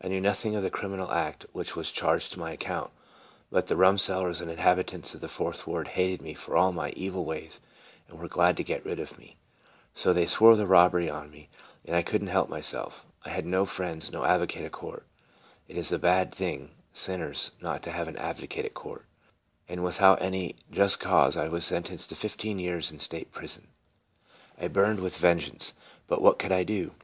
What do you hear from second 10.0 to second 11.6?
they swore the robbery on me,